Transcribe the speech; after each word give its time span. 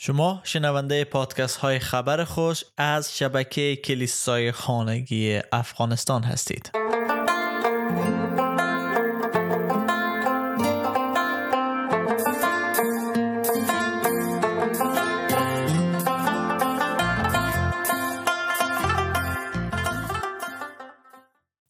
شما 0.00 0.40
شنونده 0.44 1.04
پادکست 1.04 1.56
های 1.56 1.78
خبر 1.78 2.24
خوش 2.24 2.64
از 2.76 3.18
شبکه 3.18 3.76
کلیسای 3.76 4.52
خانگی 4.52 5.40
افغانستان 5.52 6.22
هستید. 6.22 6.70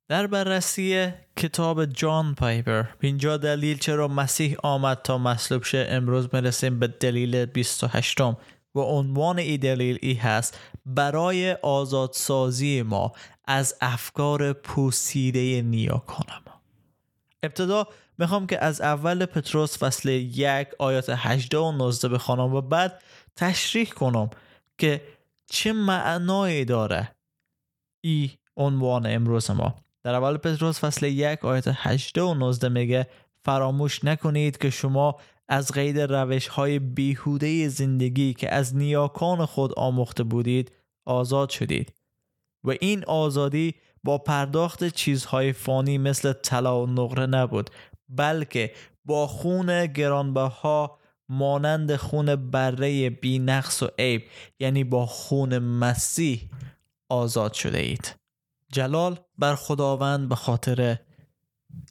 در 0.09 0.27
بررسی 0.27 1.13
کتاب 1.39 1.85
جان 1.85 2.35
پایپر. 2.35 2.83
50 2.83 3.37
دلیل 3.37 3.79
چرا 3.79 4.09
مسیح 4.09 4.57
آمد 4.63 5.03
تا 5.03 5.19
مصلوب 5.19 5.63
شه 5.65 5.87
امروز 5.91 6.29
می‌رسیم 6.33 6.79
به 6.79 6.87
دلیل 6.87 7.47
28 7.47 8.21
م 8.21 8.37
و 8.75 8.81
عنوان 8.81 9.39
ای 9.39 9.59
دلیل 9.59 9.99
ای 10.03 10.15
هست 10.15 10.59
برای 10.87 11.53
آزادسازی 11.53 12.83
ما 12.83 13.13
از 13.45 13.75
افکار 13.81 14.53
پوسیده 14.53 15.63
نیاکان 15.63 16.27
ما 16.47 16.61
ابتدا 17.43 17.87
می‌خوام 18.19 18.47
که 18.47 18.65
از 18.65 18.81
اول 18.81 19.27
پتروس 19.27 19.79
فصل 19.79 20.09
یک 20.09 20.69
آیات 20.79 21.11
18 21.17 21.59
و 21.59 21.73
19 21.73 22.09
بخوانم 22.09 22.55
و 22.55 22.61
بعد 22.61 23.03
تشریح 23.37 23.87
کنم 23.91 24.31
که 24.79 25.03
چه 25.47 25.73
معنایی 25.73 26.65
داره 26.65 27.15
ای 28.01 28.31
عنوان 28.57 29.07
امروز 29.07 29.51
ما. 29.51 29.88
در 30.09 30.15
اول 30.15 30.37
پتروس 30.37 30.81
فصل 30.81 31.07
یک 31.07 31.45
آیت 31.45 31.65
8 31.73 32.19
و 32.19 32.35
19 32.35 32.69
میگه 32.69 33.07
فراموش 33.45 34.05
نکنید 34.05 34.59
که 34.59 34.71
شما 34.71 35.17
از 35.49 35.73
قید 35.73 36.01
روش 36.01 36.49
های 36.49 36.79
بیهوده 36.79 37.69
زندگی 37.69 38.35
که 38.35 38.55
از 38.55 38.77
نیاکان 38.77 39.47
خود 39.47 39.79
آموخته 39.79 40.23
بودید 40.23 40.73
آزاد 41.05 41.51
شدید. 41.51 41.93
و 42.65 42.71
این 42.81 43.05
آزادی 43.05 43.75
با 44.05 44.19
پرداخت 44.19 44.89
چیزهای 44.89 45.53
فانی 45.53 45.99
مثل 45.99 46.33
طلا 46.33 46.83
و 46.83 46.87
نقره 46.87 47.27
نبود 47.27 47.71
بلکه 48.09 48.73
با 49.05 49.27
خون 49.27 49.87
گرانبها 49.87 50.99
مانند 51.29 51.97
خون 51.97 52.51
بره 52.51 53.11
بی 53.11 53.39
نقص 53.39 53.83
و 53.83 53.89
عیب 53.99 54.23
یعنی 54.59 54.85
با 54.85 55.07
خون 55.07 55.59
مسیح 55.59 56.49
آزاد 57.09 57.53
شده 57.53 57.79
اید 57.79 58.18
جلال 58.73 59.19
بر 59.39 59.55
خداوند 59.55 60.29
به 60.29 60.35
خاطر 60.35 60.99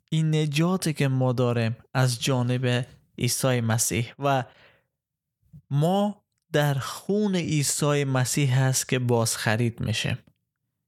این 0.10 0.36
نجاتی 0.36 0.94
که 0.94 1.08
ما 1.08 1.34
داریم 1.34 1.78
از 1.94 2.22
جانب 2.24 2.86
عیسی 3.18 3.62
مسیح 3.62 4.14
و 4.20 4.44
ما 5.70 6.24
در 6.52 6.74
خون 6.74 7.36
عیسی 7.36 8.04
مسیح 8.04 8.60
هست 8.60 8.90
که 8.90 9.00
باز 9.00 9.38
خرید 9.38 9.80
میشه 9.80 10.18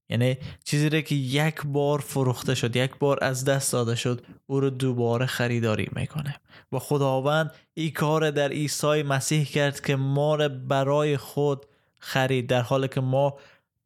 یعنی 0.09 0.37
چیزی 0.63 0.89
را 0.89 1.01
که 1.01 1.15
یک 1.15 1.61
بار 1.65 1.99
فروخته 1.99 2.55
شد 2.55 2.75
یک 2.75 2.91
بار 2.99 3.17
از 3.21 3.45
دست 3.45 3.71
داده 3.71 3.95
شد 3.95 4.25
او 4.45 4.59
رو 4.59 4.69
دوباره 4.69 5.25
خریداری 5.25 5.89
می‌کنه. 5.95 6.35
و 6.71 6.79
خداوند 6.79 7.53
این 7.73 7.91
کار 7.91 8.31
در 8.31 8.49
عیسی 8.49 9.03
مسیح 9.03 9.45
کرد 9.45 9.81
که 9.81 9.95
ما 9.95 10.35
را 10.35 10.49
برای 10.49 11.17
خود 11.17 11.65
خرید 11.99 12.47
در 12.47 12.61
حالی 12.61 12.87
که 12.87 13.01
ما 13.01 13.37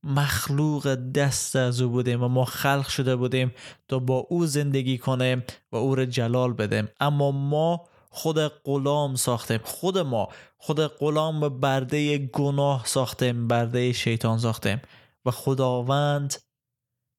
مخلوق 0.03 0.95
دست 0.95 1.55
از 1.55 1.81
او 1.81 1.89
بودیم 1.89 2.23
و 2.23 2.27
ما 2.27 2.45
خلق 2.45 2.87
شده 2.87 3.15
بودیم 3.15 3.51
تا 3.87 3.99
با 3.99 4.17
او 4.17 4.45
زندگی 4.45 4.97
کنیم 4.97 5.43
و 5.71 5.75
او 5.75 5.95
را 5.95 6.05
جلال 6.05 6.53
بدیم. 6.53 6.87
اما 6.99 7.31
ما 7.31 7.85
خود 8.09 8.37
غلام 8.39 9.15
ساختیم. 9.15 9.59
خود 9.63 9.97
ما 9.97 10.27
خود 10.57 10.87
غلام 10.87 11.43
و 11.43 11.49
برده 11.49 12.17
گناه 12.17 12.85
ساختیم 12.85 13.47
برده 13.47 13.91
شیطان 13.91 14.37
ساختیم. 14.37 14.81
و 15.25 15.31
خداوند 15.31 16.35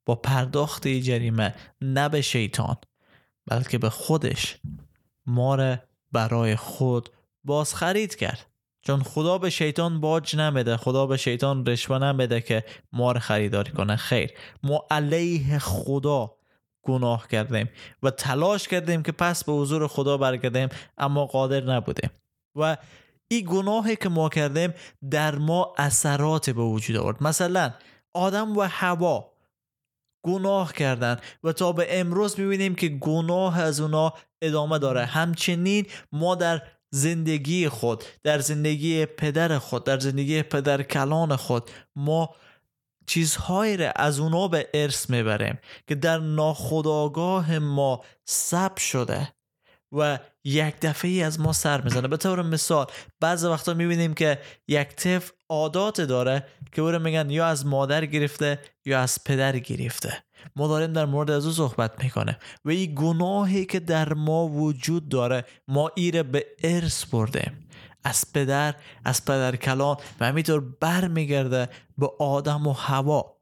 با 0.07 0.15
پرداخت 0.15 0.89
جریمه 0.89 1.55
نه 1.81 2.09
به 2.09 2.21
شیطان 2.21 2.77
بلکه 3.47 3.79
به 3.79 3.91
خودش 3.91 4.61
ما 5.27 5.55
را 5.55 5.79
برای 6.13 6.57
خود 6.57 7.09
باز 7.45 7.75
خرید 7.75 8.15
کرد. 8.15 8.54
چون 8.85 9.03
خدا 9.03 9.39
به 9.39 9.51
شیطان 9.51 10.01
باج 10.01 10.37
نمیده 10.37 10.77
خدا 10.77 11.07
به 11.07 11.17
شیطان 11.17 11.67
رشوه 11.67 11.99
نمیده 11.99 12.41
که 12.41 12.65
ما 12.93 13.13
رو 13.13 13.21
خریداری 13.21 13.73
کنه. 13.73 13.97
خیر. 13.97 14.31
ما 14.63 14.87
علیه 14.91 15.59
خدا 15.59 16.35
گناه 16.83 17.29
کردیم 17.29 17.69
و 18.03 18.11
تلاش 18.11 18.69
کردیم 18.69 19.03
که 19.03 19.13
پس 19.13 19.45
به 19.45 19.53
حضور 19.53 19.87
خدا 19.87 20.17
برگردیم 20.17 20.69
اما 20.99 21.27
قادر 21.27 21.61
نبودیم. 21.61 22.11
و 22.57 22.77
این 23.29 23.47
گناهی 23.51 23.97
که 23.97 24.09
ما 24.09 24.29
کردیم 24.29 24.75
در 25.11 25.35
ما 25.35 25.75
اثرات 25.79 26.51
به 26.51 26.63
وجود 26.63 26.97
آورد. 26.97 27.23
مثلا 27.23 27.73
آدم 28.13 28.57
و 28.57 28.61
هوا 28.61 29.31
گناه 30.23 30.73
کردن 30.73 31.17
و 31.45 31.53
تا 31.53 31.73
به 31.73 32.01
امروز 32.01 32.41
می‌بینیم 32.41 32.75
که 32.75 32.89
گناه 32.89 33.61
از 33.61 33.81
اونا 33.81 34.13
ادامه 34.43 34.79
داره. 34.79 35.05
همچنین 35.05 35.87
ما 36.13 36.35
در 36.35 36.63
زندگی 36.95 37.69
خود 37.69 38.05
در 38.23 38.39
زندگی 38.39 39.07
پدر 39.07 39.59
خود 39.59 39.85
در 39.85 39.99
زندگی 39.99 40.43
پدر 40.43 40.83
کلان 40.83 41.37
خود 41.37 41.71
ما 41.97 42.35
چیزهایی 43.07 43.77
را 43.77 43.91
از 43.91 44.21
اونا 44.21 44.49
به 44.49 44.69
ارث 44.75 45.11
می‌بریم 45.11 45.59
که 45.89 45.95
در 45.95 46.19
ناخداگاه 46.19 47.59
ما 47.59 48.05
سب 48.25 48.79
شده. 48.79 49.33
و 49.95 50.19
یک 50.45 50.81
دفعه 50.81 51.11
ای 51.11 51.23
از 51.23 51.41
ما 51.41 51.53
سر 51.53 51.81
می‌زنه. 51.81 52.09
به 52.09 52.17
طور 52.17 52.43
مثال 52.43 52.87
بعض 53.21 53.45
وقتا 53.45 53.75
می‌بینیم 53.75 54.15
که 54.15 54.39
یک 54.69 54.89
طفل 54.89 55.33
عادات 55.49 56.01
داره 56.01 56.47
که 56.73 56.83
او 56.83 56.99
میگن 56.99 57.31
یا 57.31 57.47
از 57.47 57.67
مادر 57.67 58.07
گرفته 58.07 58.59
یا 58.85 59.01
از 59.01 59.25
پدر 59.25 59.59
گرفته. 59.59 60.25
ما 60.57 60.69
داریم 60.69 60.93
در 60.93 61.07
مورد 61.07 61.31
از 61.31 61.47
او 61.47 61.53
صحبت 61.53 62.05
می‌کنه 62.05 62.39
و 62.65 62.71
این 62.71 62.93
گناهی 62.97 63.67
که 63.67 63.81
در 63.81 64.15
ما 64.15 64.49
وجود 64.49 65.09
داره 65.09 65.45
ما 65.69 65.91
ایره 65.95 66.23
به 66.23 66.47
ارث 66.65 67.05
برده. 67.05 67.53
از 68.05 68.33
پدر 68.33 68.75
از 69.05 69.25
پدر 69.25 69.57
کلان 69.57 69.97
و 70.21 70.27
همینطور 70.27 70.61
برمیگرده 70.61 71.69
به 71.99 72.11
آدم 72.19 72.67
و 72.67 72.73
هوا. 72.73 73.37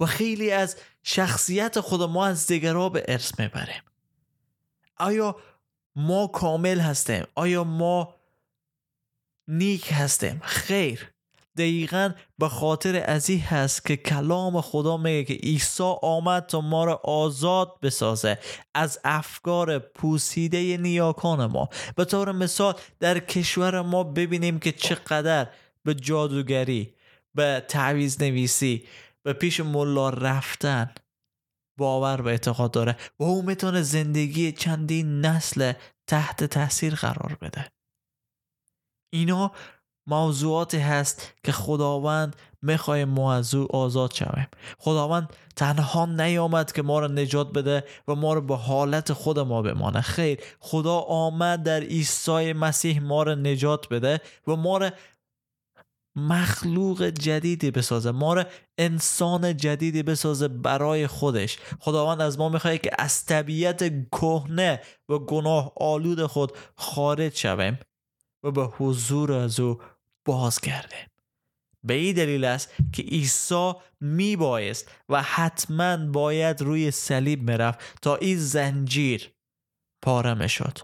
و 0.00 0.06
خیلی 0.06 0.50
از 0.50 0.76
شخصیت 1.02 1.80
خود 1.80 2.02
ما 2.02 2.26
از 2.26 2.46
دیگرها 2.46 2.88
به 2.88 3.04
ارث 3.08 3.40
می‌بریم. 3.40 3.82
آیا 4.96 5.36
ما 5.96 6.26
کامل 6.26 6.80
هستیم. 6.80 7.24
آیا 7.34 7.64
ما 7.64 8.14
نیک 9.48 9.88
هستیم؟ 9.92 10.40
خیر. 10.44 11.12
دقیقا 11.56 12.12
به 12.38 12.48
خاطر 12.48 13.02
از 13.06 13.30
این 13.30 13.40
هست 13.40 13.86
که 13.86 13.96
کلام 13.96 14.60
خدا 14.60 14.96
میگه 14.96 15.24
که 15.24 15.34
عیسی 15.34 15.94
آمد 16.02 16.46
تا 16.46 16.60
ما 16.60 16.84
را 16.84 17.00
آزاد 17.04 17.80
بسازه 17.82 18.38
از 18.74 18.98
افکار 19.04 19.78
پوسیده 19.78 20.76
نیاکان 20.76 21.46
ما. 21.46 21.68
به 21.96 22.04
طور 22.04 22.32
مثال 22.32 22.74
در 23.00 23.18
کشور 23.18 23.82
ما 23.82 24.04
ببینیم 24.04 24.58
که 24.58 24.72
چقدر 24.72 25.46
به 25.84 25.94
جادوگری 25.94 26.94
به 27.34 27.64
تعویز 27.68 28.22
نویسی 28.22 28.84
به 29.22 29.32
پیش 29.32 29.60
ملا 29.60 30.10
رفتن 30.10 30.90
باور 31.78 32.22
و 32.22 32.28
اعتقاد 32.28 32.70
داره 32.70 32.96
و 33.18 33.24
او 33.24 33.42
می‌تونه 33.42 33.82
زندگی 33.82 34.52
چندین 34.52 35.20
نسل 35.20 35.72
تحت 36.06 36.44
تاثیر 36.44 36.94
قرار 36.94 37.38
بده. 37.40 37.66
اینا 39.12 39.52
موضوعاتی 40.08 40.78
هست 40.78 41.34
که 41.44 41.52
خداوند 41.52 42.36
می‌خواه 42.62 43.04
ما 43.04 43.34
از 43.34 43.54
او 43.54 43.76
آزاد 43.76 44.14
شویم. 44.14 44.48
خداوند 44.78 45.32
تنها 45.56 46.06
نیامد 46.06 46.72
که 46.72 46.82
ما 46.82 47.00
را 47.00 47.06
نجات 47.06 47.52
بده 47.52 47.84
و 48.08 48.14
ما 48.14 48.34
را 48.34 48.40
به 48.40 48.56
حالت 48.56 49.12
خود 49.12 49.38
ما 49.38 49.62
بمانه. 49.62 50.00
خیر 50.00 50.40
خدا 50.60 50.98
آمد 50.98 51.62
در 51.62 51.80
عیسی 51.80 52.52
مسیح 52.52 53.00
ما 53.02 53.22
را 53.22 53.34
نجات 53.34 53.88
بده 53.88 54.20
و 54.46 54.56
ما 54.56 54.78
را 54.78 54.90
مخلوق 56.16 57.02
جدیدی 57.02 57.70
بسازه 57.70 58.10
ما 58.10 58.34
را 58.34 58.44
انسان 58.78 59.56
جدیدی 59.56 60.02
بسازه 60.02 60.48
برای 60.48 61.06
خودش. 61.06 61.58
خداوند 61.80 62.20
از 62.20 62.38
ما 62.38 62.48
می‌خواد 62.48 62.80
که 62.80 62.90
از 62.98 63.24
طبیعت 63.24 64.10
کهنه 64.10 64.80
و 65.08 65.18
گناه 65.18 65.72
آلود 65.76 66.26
خود 66.26 66.52
خارج 66.76 67.36
شویم 67.36 67.78
و 68.42 68.50
به 68.50 68.64
حضور 68.64 69.32
از 69.32 69.60
او 69.60 69.80
باز 70.24 70.60
کرده 70.60 70.96
به 71.84 71.94
این 71.94 72.14
دلیل 72.14 72.44
است 72.44 72.70
که 72.92 73.02
عیسی 73.02 73.72
می 74.00 74.36
بایست 74.36 74.90
و 75.08 75.22
حتما 75.22 75.96
باید 75.96 76.62
روی 76.62 76.90
صلیب 76.90 77.50
می‌رفت 77.50 78.00
تا 78.02 78.16
این 78.16 78.38
زنجیر 78.38 79.32
پاره 80.02 80.46
شد 80.46 80.78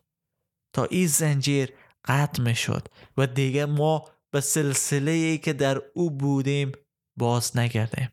تا 0.73 0.85
این 0.85 1.07
زنجیر 1.07 1.73
قطع 2.05 2.53
شد 2.53 2.89
و 3.17 3.27
دیگه 3.27 3.67
ما 3.67 4.05
به 4.33 4.41
سلسله 4.41 5.11
ای 5.11 5.39
که 5.39 5.53
در 5.53 5.83
او 5.95 6.11
بودیم 6.11 6.73
باز 7.17 7.57
نگردیم 7.57 8.13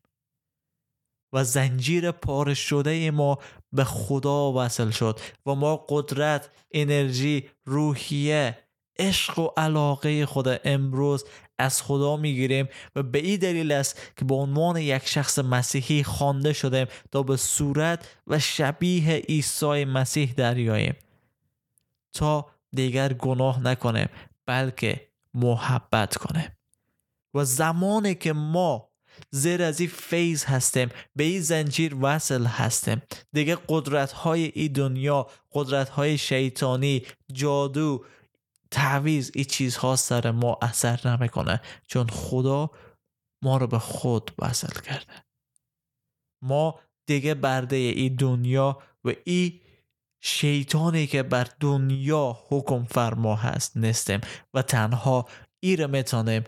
و 1.34 1.44
زنجیر 1.44 2.12
پاره 2.12 2.54
شده 2.54 3.12
ما 3.12 3.40
به 3.72 3.84
خدا 3.84 4.54
وصل 4.54 4.90
شد 4.90 5.20
و 5.46 5.56
ما 5.56 5.86
قدرت 5.90 6.50
انرژی 6.72 7.50
روحیه 7.66 8.58
عشق 9.00 9.40
و 9.40 9.50
علاقه 9.58 10.26
خود 10.26 10.48
امروز 10.64 11.26
از 11.60 11.82
خدا 11.82 12.18
می‌گیریم 12.18 12.70
و 12.96 13.04
به 13.04 13.20
این 13.20 13.40
دلیل 13.40 13.72
است 13.72 14.02
که 14.18 14.26
به 14.26 14.36
عنوان 14.36 14.78
یک 14.78 15.08
شخص 15.08 15.40
مسیحی 15.40 16.04
خوانده 16.04 16.54
شدیم 16.54 16.88
تا 17.12 17.24
به 17.24 17.38
صورت 17.38 18.18
و 18.28 18.40
شبیه 18.40 19.16
عیسی 19.16 19.86
مسیح 19.86 20.34
دریاییم. 20.34 20.96
تا 22.14 22.46
دیگر 22.72 23.14
گناه 23.14 23.64
نکنیم 23.64 24.10
بلکه 24.46 25.09
محبت 25.34 26.18
کنیم 26.18 26.58
و 27.34 27.46
زمانی 27.46 28.16
که 28.16 28.34
ما 28.34 28.90
زیر 29.32 29.64
از 29.64 29.80
این 29.80 29.90
فیض 29.90 30.46
هستیم 30.46 30.90
به 31.16 31.24
این 31.24 31.42
زنجیر 31.42 31.96
وصل 32.02 32.46
هستیم. 32.46 33.02
دیگه 33.34 33.58
قدرت 33.70 34.12
های 34.12 34.52
این 34.56 34.72
دنیا 34.72 35.28
قدرت 35.52 35.90
های 35.90 36.18
شیطانی 36.18 37.06
جادو 37.34 38.06
تعویز 38.72 39.32
این 39.36 39.46
چیزها 39.46 39.96
سر 39.96 40.32
ما 40.32 40.58
اثر 40.62 41.00
نمی‌کنه. 41.06 41.62
چون 41.88 42.08
خدا 42.08 42.70
ما 43.44 43.58
رو 43.58 43.68
به 43.68 43.80
خود 43.80 44.32
وصل 44.40 44.82
کرده. 44.82 45.24
ما 46.42 46.80
دیگه 47.06 47.34
برده 47.34 47.76
این 47.76 48.16
دنیا 48.16 48.82
و 49.04 49.12
این 49.26 49.62
شیطانی 50.22 51.08
که 51.08 51.24
بر 51.24 51.48
دنیا 51.60 52.38
حکم 52.50 52.84
فرما 52.84 53.36
هست 53.36 53.78
نیستیم 53.78 54.22
و 54.54 54.62
تنها 54.62 55.26
ای 55.60 55.76
رو 55.76 55.88
می‌تونیم 55.88 56.44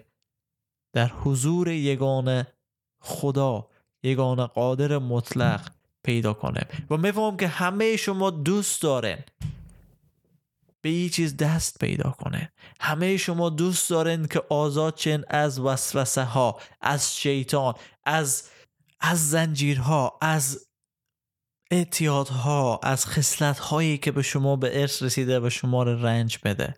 در 0.94 1.08
حضور 1.08 1.68
یگان 1.68 2.44
خدا 3.02 3.68
یگان 4.04 4.46
قادر 4.46 4.98
مطلق 4.98 5.72
پیدا 6.04 6.34
کنیم 6.34 6.66
و 6.90 6.98
می‌فهمم 6.98 7.38
که 7.38 7.48
همه 7.48 7.98
شما 7.98 8.30
دوست 8.30 8.82
دارین. 8.82 9.18
به 10.82 10.90
این 10.90 11.10
چیز 11.10 11.38
دست 11.38 11.80
پیدا 11.80 12.12
کنه 12.12 12.52
همه 12.80 13.18
شما 13.18 13.50
دوست 13.50 13.90
دارین 13.90 14.28
که 14.28 14.44
آزاد 14.50 14.96
چن 14.96 15.24
از 15.28 15.60
وسوسه 15.60 16.24
ها 16.24 16.60
از 16.82 17.16
شیطان 17.18 17.74
از 18.06 18.50
از 19.00 19.30
زنجیرها 19.30 20.18
از 20.22 20.68
اعتیادها 21.72 22.80
از 22.84 23.06
خصلت 23.06 23.60
هایی 23.60 23.98
که 23.98 24.12
به 24.12 24.22
شما 24.22 24.56
به 24.56 24.82
ارث 24.82 25.04
رسیده 25.04 25.40
و 25.40 25.50
شما 25.50 25.84
رو 25.84 26.06
رنج 26.06 26.38
بده. 26.44 26.76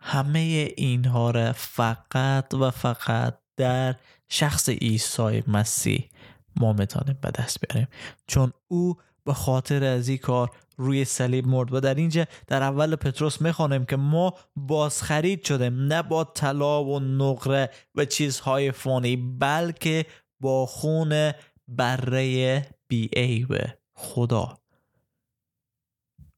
همه 0.00 0.68
اینها 0.76 1.30
را 1.30 1.52
فقط 1.52 2.54
و 2.54 2.70
فقط 2.70 3.38
در 3.56 3.94
شخص 4.28 4.68
عیسی 4.68 5.42
مسیح 5.46 6.10
ما 6.56 6.72
می‌تونیم 6.72 7.18
به 7.22 7.30
دست 7.30 7.66
بیاریم. 7.66 7.88
چون 8.26 8.52
او 8.68 8.96
به 9.24 9.34
خاطر 9.34 9.84
از 9.84 10.08
این 10.08 10.18
کار 10.18 10.50
روی 10.76 11.04
صلیب 11.04 11.46
مرد 11.46 11.74
و 11.74 11.80
در 11.80 11.94
اینجا 11.94 12.26
در 12.46 12.62
اول 12.62 12.96
پتروس 12.96 13.42
می‌خوانیم 13.42 13.84
که 13.84 13.96
ما 13.96 14.34
بازخرید 14.56 15.44
شدیم 15.44 15.80
نه 15.80 16.02
با 16.02 16.24
طلا 16.24 16.84
و 16.84 17.00
نقره 17.00 17.70
و 17.94 18.04
چیزهای 18.04 18.72
فانی 18.72 19.16
بلکه 19.16 20.06
با 20.40 20.66
خون 20.66 21.32
بره 21.68 22.66
بی 22.88 23.46
به 23.48 23.78
خدا. 23.96 24.58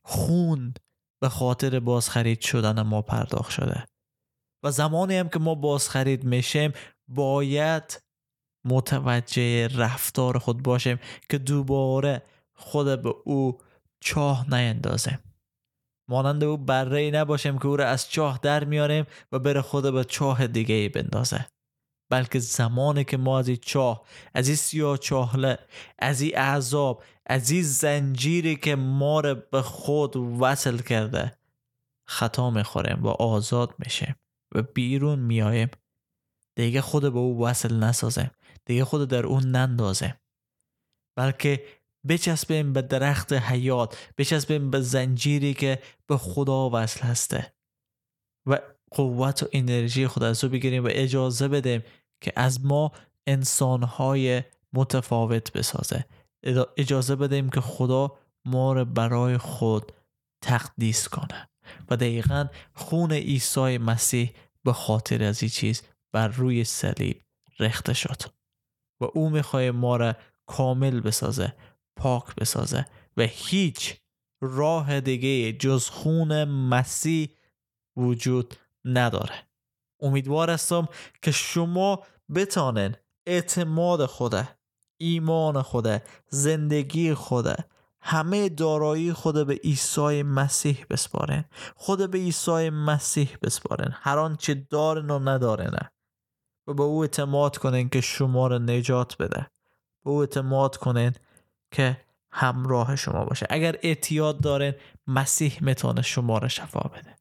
خون 0.04 0.74
به 1.22 1.28
خاطر 1.28 1.80
بازخرید 1.80 2.40
شدن 2.40 2.82
ما 2.82 3.02
پرداخت 3.02 3.50
شده. 3.50 3.86
و 4.64 4.70
زمانی 4.70 5.16
هم 5.16 5.28
که 5.28 5.38
ما 5.38 5.54
بازخرید 5.54 6.24
میشیم 6.24 6.72
باید 7.08 8.02
متوجه 8.64 9.68
رفتار 9.68 10.38
خود 10.38 10.62
باشیم 10.62 10.98
که 11.28 11.38
دوباره 11.38 12.22
خود 12.54 13.02
به 13.02 13.14
او 13.24 13.58
چاه 14.00 14.54
نیندازیم. 14.54 15.18
مانند 16.08 16.44
او 16.44 16.56
بره 16.56 17.10
نباشیم 17.10 17.58
که 17.58 17.66
او 17.66 17.76
را 17.76 17.86
از 17.86 18.10
چاه 18.10 18.38
در 18.42 18.64
میاریم 18.64 19.06
و 19.32 19.38
بره 19.38 19.62
خود 19.62 19.92
به 19.92 20.04
چاه 20.04 20.46
دیگه 20.46 20.74
ای 20.74 20.88
بندازه. 20.88 21.46
بلکه 22.10 22.38
زمانی 22.38 23.04
که 23.04 23.16
ما 23.16 23.38
از 23.38 23.50
چاه 23.50 24.06
از 24.34 24.48
این 24.48 24.56
سیاه 24.56 24.98
چاهله 24.98 25.58
از 25.98 26.20
این 26.20 26.36
عذاب 26.36 27.02
از 27.26 27.50
این 27.50 27.62
زنجیری 27.62 28.56
که 28.56 28.76
ما 28.76 29.20
را 29.20 29.34
به 29.34 29.62
خود 29.62 30.16
وصل 30.16 30.78
کرده 30.78 31.38
خطا 32.08 32.50
می‌خوریم 32.50 33.02
و 33.02 33.08
آزاد 33.08 33.74
میشیم 33.78 34.16
و 34.54 34.62
بیرون 34.62 35.18
میاییم 35.18 35.68
دیگه 36.56 36.80
خود 36.80 37.02
به 37.02 37.18
او 37.18 37.44
وصل 37.44 37.74
نسازیم. 37.74 38.30
دیگه 38.64 38.84
خود 38.84 39.08
در 39.08 39.26
اون 39.26 39.42
نندازیم. 39.42 40.14
بلکه 41.16 41.66
بچسبیم 42.08 42.72
به 42.72 42.82
درخت 42.82 43.32
حیات 43.32 44.12
بچسبیم 44.18 44.70
به 44.70 44.80
زنجیری 44.80 45.54
که 45.54 45.82
به 46.06 46.16
خدا 46.16 46.70
وصل 46.70 47.00
هسته. 47.00 47.54
و 48.46 48.58
قوت 48.90 49.42
و 49.42 49.46
انرژی 49.52 50.06
خود 50.06 50.22
از 50.22 50.44
او 50.44 50.50
بگیریم 50.50 50.84
و 50.84 50.88
اجازه 50.90 51.48
بدیم 51.48 51.82
که 52.20 52.32
از 52.36 52.64
ما 52.64 52.92
انسانهای 53.26 54.42
متفاوت 54.72 55.52
بسازه. 55.52 56.04
اجازه 56.76 57.16
بدیم 57.16 57.50
که 57.50 57.60
خدا 57.60 58.18
ما 58.44 58.72
رو 58.72 58.84
برای 58.84 59.38
خود 59.38 59.92
تقدیس 60.42 61.08
کنه. 61.08 61.48
و 61.90 61.96
دقیقا 61.96 62.46
خون 62.74 63.12
عیسی 63.12 63.78
مسیح 63.78 64.32
به 64.64 64.72
خاطر 64.72 65.24
از 65.24 65.42
این 65.42 65.50
چیز 65.50 65.82
بر 66.12 66.28
روی 66.28 66.64
صلیب 66.64 67.22
رخته 67.60 67.94
شد. 67.94 68.22
و 69.00 69.04
او 69.14 69.30
می‌خواه 69.30 69.70
ما 69.70 69.96
را 69.96 70.14
کامل 70.46 71.00
بسازه 71.00 71.54
پاک 71.96 72.34
بسازه 72.34 72.86
و 73.16 73.22
هیچ 73.22 73.96
راه 74.40 75.00
دیگه 75.00 75.52
جز 75.52 75.88
خون 75.88 76.44
مسیح 76.44 77.28
وجود 77.96 78.54
نداره. 78.86 79.34
امیدوار 80.00 80.50
هستم 80.50 80.88
که 81.22 81.30
شما 81.30 82.02
بتانن 82.34 82.94
اعتماد 83.26 84.06
خوده 84.06 84.48
ایمان 84.96 85.62
خوده 85.62 86.02
زندگی 86.28 87.14
خوده 87.14 87.56
همه 88.00 88.48
دارایی 88.48 89.12
خود 89.12 89.46
به 89.46 89.54
عیسی 89.54 90.22
مسیح 90.22 90.86
بسپارن. 90.90 91.44
خود 91.76 92.10
به 92.10 92.18
عیسی 92.18 92.70
مسیح 92.70 93.36
بسپارن. 93.42 93.94
هر 93.94 94.18
آنچه 94.18 94.54
دارن 94.54 95.10
و 95.10 95.18
ندارن. 95.18 95.90
و 96.66 96.74
به 96.74 96.82
او 96.82 97.02
اعتماد 97.02 97.56
کنین 97.56 97.88
که 97.88 98.00
شما 98.00 98.46
رو 98.46 98.58
نجات 98.58 99.16
بده. 99.16 99.46
به 100.04 100.10
او 100.10 100.20
اعتماد 100.20 100.76
کنین 100.76 101.12
که 101.70 102.00
همراه 102.30 102.96
شما 102.96 103.24
باشه. 103.24 103.46
اگر 103.50 103.76
اعتیاد 103.82 104.40
دارن 104.40 104.74
مسیح 105.06 105.58
می‌تونه 105.60 106.02
شما 106.02 106.38
رو 106.38 106.48
شفا 106.48 106.80
بده. 106.80 107.15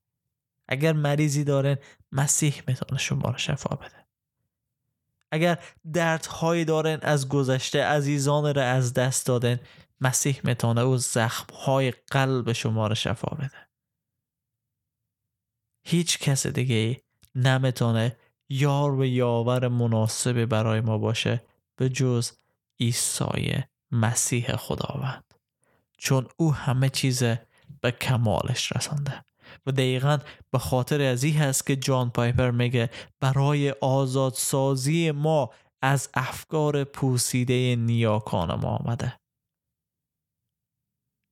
اگر 0.67 0.93
مریضی 0.93 1.43
دارن 1.43 1.77
مسیح 2.11 2.63
می‌تونه 2.67 3.01
شما 3.01 3.29
رو 3.29 3.37
شفا 3.37 3.75
بده. 3.75 4.05
اگر 5.31 5.63
دردهایی 5.93 6.65
دارن 6.65 6.99
از 7.01 7.29
گذشته 7.29 7.83
عزیزان 7.83 8.55
را 8.55 8.63
از 8.63 8.93
دست 8.93 9.27
دادن 9.27 9.59
مسیح 10.01 10.41
می‌تونه 10.43 10.81
او 10.81 10.97
زخمهای 10.97 11.91
قلب 11.91 12.51
شما 12.51 12.87
رو 12.87 12.95
شفا 12.95 13.35
بده. 13.35 13.67
هیچ 15.83 16.19
کس 16.19 16.47
دیگه 16.47 17.01
نمی‌تونه 17.35 18.17
یار 18.49 18.99
و 18.99 19.05
یاور 19.05 19.67
مناسبی 19.67 20.45
برای 20.45 20.81
ما 20.81 20.97
باشه 20.97 21.43
به 21.75 21.89
جز 21.89 22.31
عیسی 22.79 23.63
مسیح 23.91 24.55
خداوند. 24.55 25.33
چون 25.97 26.27
او 26.37 26.53
همه 26.53 26.89
چیز 26.89 27.23
به 27.81 27.91
کمالش 27.91 28.71
رسانده. 28.75 29.25
و 29.65 29.71
دقیقا 29.71 30.17
به 30.51 30.59
خاطر 30.59 31.01
از 31.01 31.23
این 31.23 31.35
هست 31.37 31.67
که 31.67 31.75
جان 31.75 32.09
پایپر 32.09 32.51
میگه 32.51 32.89
برای 33.19 33.71
آزادسازی 33.71 35.11
ما 35.11 35.49
از 35.81 36.09
افکار 36.13 36.83
پوسیده 36.83 37.75
نیاکان 37.75 38.55
ما 38.55 38.69
آمده. 38.69 39.19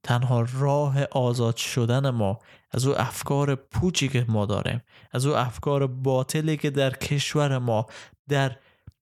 تنها 0.05 0.41
راه 0.53 1.03
آزاد 1.03 1.55
شدن 1.55 2.09
ما 2.09 2.39
از 2.71 2.87
او 2.87 3.01
افکار 3.01 3.55
پوچی 3.55 4.07
که 4.07 4.25
ما 4.27 4.45
داریم 4.45 4.81
از 5.11 5.25
او 5.25 5.35
افکار 5.35 5.87
باطلی 5.87 6.57
که 6.57 6.69
در 6.69 6.89
کشور 6.89 7.57
ما 7.57 7.85
در 8.29 8.59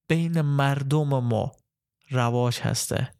بین 0.10 0.41
مردم 0.41 1.20
ما 1.20 1.51
رواج 2.10 2.60
هسته. 2.60 3.12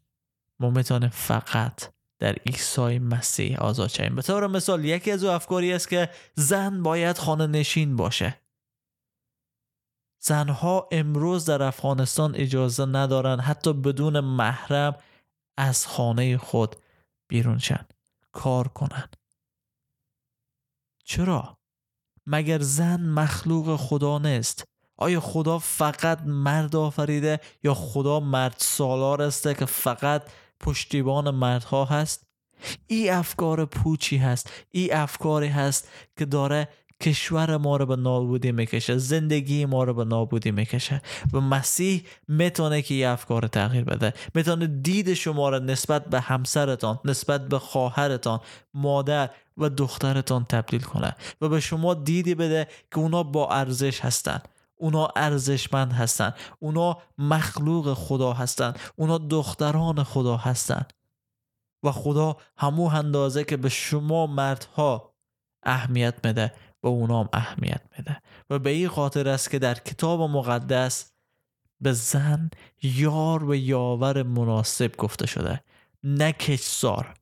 ما 0.60 0.70
می‌تونیم 0.70 1.08
فقط 1.08 1.92
در 2.22 2.32
عیسی 2.32 2.98
مسیح 2.98 3.58
آزاد 3.58 3.88
شویم. 3.88 4.14
به 4.14 4.22
طور 4.22 4.46
مثال 4.46 4.84
یکی 4.84 5.10
از 5.10 5.24
افکاری 5.24 5.72
است 5.72 5.88
که 5.88 6.10
زن 6.34 6.82
باید 6.82 7.18
خانه 7.18 7.46
نشین 7.46 7.96
باشه. 7.96 8.40
زنها 10.18 10.88
امروز 10.92 11.44
در 11.44 11.62
افغانستان 11.62 12.34
اجازه 12.36 12.86
ندارن 12.86 13.40
حتی 13.40 13.72
بدون 13.72 14.20
محرم 14.20 14.94
از 15.56 15.86
خانه 15.86 16.38
خود 16.38 16.76
بیرون 17.28 17.58
شن 17.58 17.86
کار 18.32 18.68
کنن. 18.68 19.08
چرا؟ 21.04 21.58
مگر 22.26 22.58
زن 22.58 23.00
مخلوق 23.00 23.76
خدا 23.76 24.18
نیست؟ 24.18 24.64
آیا 24.96 25.20
خدا 25.20 25.58
فقط 25.58 26.22
مرد 26.26 26.76
آفریده 26.76 27.40
یا 27.62 27.74
خدا 27.74 28.20
مرد 28.20 28.56
سالار 28.58 29.22
است 29.22 29.54
که 29.54 29.66
فقط 29.66 30.30
پشتیبان 30.62 31.30
مردها 31.30 31.84
هست. 31.84 32.26
ای 32.86 33.10
افکار 33.10 33.64
پوچی 33.64 34.16
هست. 34.16 34.50
ای 34.70 34.90
افکاری 34.90 35.48
هست 35.48 35.88
که 36.18 36.24
داره 36.24 36.68
کشور 37.00 37.56
ما 37.56 37.76
رو 37.76 37.86
به 37.86 37.96
نابودی 37.96 38.52
می‌کشه. 38.52 38.98
زندگی 38.98 39.66
ما 39.66 39.84
رو 39.84 39.94
به 39.94 40.04
نابودی 40.04 40.50
می‌کشه. 40.50 41.02
و 41.32 41.40
مسیح 41.40 42.04
می‌تونه 42.28 42.82
که 42.82 42.94
یه 42.94 43.08
افکار 43.08 43.46
تغییر 43.46 43.84
بده. 43.84 44.14
می‌تونه 44.34 44.66
دید 44.66 45.14
شما 45.14 45.48
رو 45.48 45.58
نسبت 45.58 46.06
به 46.06 46.20
همسرتان 46.20 47.00
نسبت 47.04 47.48
به 47.48 47.58
خواهرتان 47.58 48.40
مادر 48.74 49.30
و 49.58 49.68
دخترتان 49.68 50.44
تبدیل 50.44 50.82
کنه. 50.82 51.16
و 51.40 51.48
به 51.48 51.60
شما 51.60 51.94
دیدی 51.94 52.34
بده 52.34 52.68
که 52.90 52.98
اونا 52.98 53.22
با 53.22 53.50
ارزش 53.50 54.00
هستن. 54.00 54.42
اونا 54.82 55.08
ارزشمند 55.16 55.92
هستن. 55.92 56.32
اونا 56.58 56.98
مخلوق 57.18 57.94
خدا 57.94 58.32
هستن. 58.32 58.74
اونا 58.96 59.18
دختران 59.18 60.02
خدا 60.04 60.36
هستن. 60.36 60.82
و 61.82 61.92
خدا 61.92 62.36
همو 62.58 62.86
اندازه 62.86 63.44
که 63.44 63.56
به 63.56 63.68
شما 63.68 64.26
مردها 64.26 65.14
اهمیت 65.62 66.26
میده 66.26 66.52
به 66.80 66.88
اونام 66.88 67.28
اهمیت 67.32 67.82
میده 67.98 68.22
و 68.50 68.58
به 68.58 68.70
این 68.70 68.88
خاطر 68.88 69.28
است 69.28 69.50
که 69.50 69.58
در 69.58 69.74
کتاب 69.74 70.20
مقدس 70.20 71.12
به 71.80 71.92
زن 71.92 72.50
یار 72.82 73.44
و 73.44 73.54
یاور 73.54 74.22
مناسب 74.22 74.96
گفته 74.96 75.26
شده. 75.26 75.64
نه 76.04 76.32
کشزار 76.32 77.14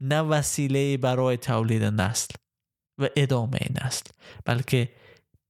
نه 0.00 0.20
وسیله 0.20 0.96
برای 0.96 1.36
تولید 1.36 1.84
نسل 1.84 2.34
و 2.98 3.08
ادامه 3.16 3.58
نسل 3.84 4.04
بلکه 4.44 4.88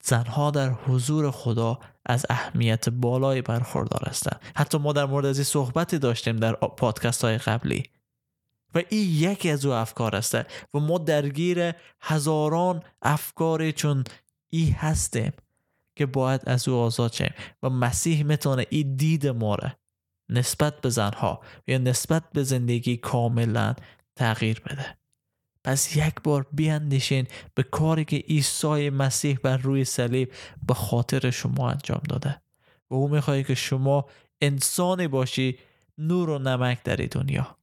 زنها 0.03 0.51
در 0.51 0.71
حضور 0.71 1.31
خدا 1.31 1.79
از 2.07 2.27
اهمیت 2.31 2.89
بالایی 2.89 3.43
برخوردار 3.43 4.09
هستند 4.09 4.41
حتی 4.57 4.79
ما 4.79 4.93
در 4.93 5.05
مورد 5.05 5.27
از 5.27 5.47
صحبتی 5.47 5.99
داشتیم 5.99 6.37
در 6.37 6.53
پادکست 6.53 7.25
های 7.25 7.39
قبلی. 7.39 7.83
و 8.75 8.83
این 8.89 9.31
یکی 9.31 9.51
از 9.51 9.67
او 9.67 9.73
افکار 9.73 10.17
است 10.17 10.35
و 10.75 10.79
ما 10.79 10.99
درگیر 10.99 11.73
هزاران 12.01 12.83
افکاری 13.03 13.73
چون 13.73 14.05
ای 14.51 14.71
هستیم 14.71 15.33
که 15.97 16.07
باید 16.07 16.41
از 16.47 16.69
او 16.69 16.77
آزاد 16.77 17.13
شیم 17.13 17.35
و 17.63 17.71
مسیح 17.71 18.23
می‌تونه 18.23 18.67
این 18.71 18.97
دید 18.97 19.27
ما 19.27 19.57
نسبت 20.29 20.81
به 20.81 20.91
زنها 20.91 21.41
یا 21.67 21.79
نسبت 21.79 22.23
به 22.33 22.43
زندگی 22.43 22.97
کاملا 22.97 23.75
تغییر 24.17 24.61
بده. 24.61 25.00
پس 25.65 25.97
یک 25.97 26.15
بار 26.25 26.47
بیاندیشین 26.53 27.27
به 27.55 27.63
کاری 27.63 28.05
که 28.05 28.17
عیسی 28.17 28.91
مسیح 28.91 29.39
بر 29.43 29.57
روی 29.57 29.85
صلیب 29.85 30.33
به 30.67 30.75
خاطر 30.75 31.31
شما 31.31 31.71
انجام 31.71 32.03
داده. 32.09 32.43
و 32.91 32.95
او 32.95 33.09
می‌خواهی 33.09 33.45
که 33.45 33.55
شما 33.55 34.07
انسانی 34.41 35.09
باشی 35.09 35.59
نور 35.99 36.31
و 36.31 36.39
نمک 36.39 36.83
در 36.83 36.97
دنیا 36.97 37.57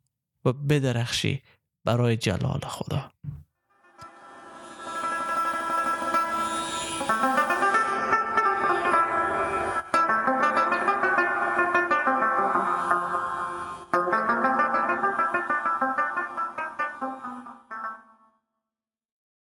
و 0.45 0.53
بدرخشی 0.53 1.41
برای 1.85 2.17
جلال 2.17 2.59
خدا. 2.59 3.11